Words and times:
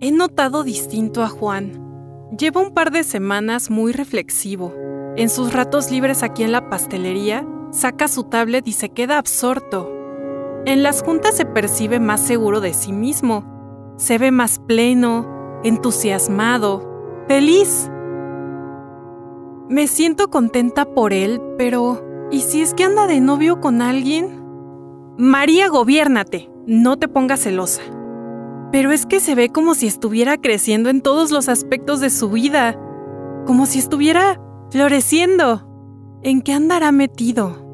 He 0.00 0.12
notado 0.12 0.62
distinto 0.62 1.24
a 1.24 1.28
Juan. 1.28 1.72
Lleva 2.38 2.60
un 2.60 2.72
par 2.72 2.92
de 2.92 3.02
semanas 3.02 3.68
muy 3.68 3.90
reflexivo. 3.90 4.72
En 5.16 5.28
sus 5.28 5.52
ratos 5.52 5.90
libres 5.90 6.22
aquí 6.22 6.44
en 6.44 6.52
la 6.52 6.70
pastelería, 6.70 7.44
saca 7.72 8.06
su 8.06 8.22
tablet 8.22 8.68
y 8.68 8.74
se 8.74 8.90
queda 8.90 9.18
absorto. 9.18 9.92
En 10.66 10.84
las 10.84 11.02
juntas 11.02 11.36
se 11.36 11.46
percibe 11.46 11.98
más 11.98 12.20
seguro 12.20 12.60
de 12.60 12.74
sí 12.74 12.92
mismo. 12.92 13.42
Se 13.96 14.18
ve 14.18 14.30
más 14.30 14.60
pleno, 14.60 15.60
entusiasmado, 15.64 17.24
feliz. 17.26 17.90
Me 19.68 19.88
siento 19.88 20.28
contenta 20.28 20.84
por 20.84 21.12
él, 21.12 21.40
pero 21.58 22.28
¿y 22.30 22.42
si 22.42 22.62
es 22.62 22.72
que 22.72 22.84
anda 22.84 23.08
de 23.08 23.20
novio 23.20 23.60
con 23.60 23.82
alguien? 23.82 24.44
María, 25.18 25.66
gobiérnate, 25.66 26.48
no 26.68 27.00
te 27.00 27.08
pongas 27.08 27.40
celosa. 27.40 27.82
Pero 28.72 28.92
es 28.92 29.06
que 29.06 29.20
se 29.20 29.34
ve 29.34 29.50
como 29.50 29.74
si 29.74 29.86
estuviera 29.86 30.36
creciendo 30.36 30.90
en 30.90 31.00
todos 31.00 31.30
los 31.30 31.48
aspectos 31.48 32.00
de 32.00 32.10
su 32.10 32.30
vida, 32.30 32.78
como 33.46 33.66
si 33.66 33.78
estuviera 33.78 34.40
floreciendo. 34.70 35.66
¿En 36.22 36.42
qué 36.42 36.52
andará 36.52 36.92
metido? 36.92 37.67